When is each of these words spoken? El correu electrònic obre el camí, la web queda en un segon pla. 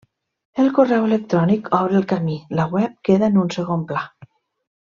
El 0.63 0.71
correu 0.77 1.05
electrònic 1.09 1.69
obre 1.81 1.99
el 2.01 2.09
camí, 2.13 2.39
la 2.61 2.65
web 2.79 2.97
queda 3.11 3.33
en 3.33 3.41
un 3.47 3.55
segon 3.61 3.89
pla. 3.93 4.07